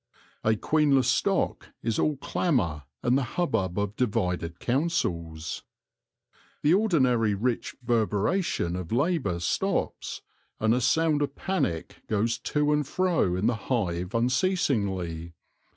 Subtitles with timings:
[0.43, 5.61] A queen less stock is all clamour and the hubbub of divided counsels.
[6.63, 10.23] The ordinary rich reverberation of labour stops,
[10.59, 15.35] and a sound of panic goes to and fro in the hive unceasingly.